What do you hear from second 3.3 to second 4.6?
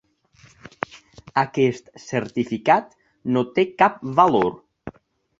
no té cap valor.